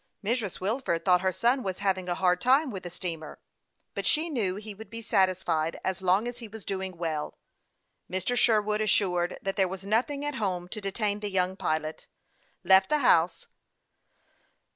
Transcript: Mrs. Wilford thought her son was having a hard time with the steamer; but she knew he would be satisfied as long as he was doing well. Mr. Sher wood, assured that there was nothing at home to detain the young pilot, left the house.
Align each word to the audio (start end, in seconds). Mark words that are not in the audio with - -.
Mrs. 0.23 0.59
Wilford 0.59 1.05
thought 1.05 1.21
her 1.21 1.31
son 1.31 1.61
was 1.61 1.77
having 1.77 2.09
a 2.09 2.15
hard 2.15 2.41
time 2.41 2.71
with 2.71 2.81
the 2.81 2.89
steamer; 2.89 3.37
but 3.93 4.03
she 4.03 4.31
knew 4.31 4.55
he 4.55 4.73
would 4.73 4.89
be 4.89 4.99
satisfied 4.99 5.79
as 5.83 6.01
long 6.01 6.27
as 6.27 6.39
he 6.39 6.47
was 6.47 6.65
doing 6.65 6.97
well. 6.97 7.37
Mr. 8.09 8.35
Sher 8.35 8.59
wood, 8.63 8.81
assured 8.81 9.37
that 9.43 9.57
there 9.57 9.67
was 9.67 9.85
nothing 9.85 10.25
at 10.25 10.33
home 10.41 10.67
to 10.69 10.81
detain 10.81 11.19
the 11.19 11.29
young 11.29 11.55
pilot, 11.55 12.07
left 12.63 12.89
the 12.89 12.97
house. 12.97 13.45